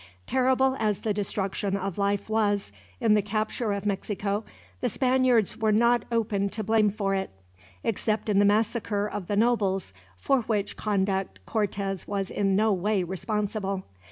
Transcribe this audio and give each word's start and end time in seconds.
Terrible 0.25 0.75
as 0.79 1.01
the 1.01 1.13
destruction 1.13 1.77
of 1.77 1.99
life 1.99 2.27
was, 2.27 2.71
in 2.99 3.13
the 3.13 3.21
capture 3.21 3.71
of 3.71 3.85
Mexico, 3.85 4.43
the 4.79 4.89
Spaniards 4.89 5.57
were 5.57 5.71
not 5.71 6.05
open 6.11 6.49
to 6.49 6.63
blame 6.63 6.89
for 6.89 7.13
it; 7.13 7.29
except 7.83 8.27
in 8.27 8.39
the 8.39 8.43
massacre 8.43 9.05
of 9.07 9.27
the 9.27 9.37
nobles, 9.37 9.93
for 10.17 10.41
which 10.41 10.75
conduct 10.75 11.39
Cortez 11.45 12.07
was 12.07 12.31
in 12.31 12.55
no 12.55 12.73
way 12.73 13.03
responsible. 13.03 13.83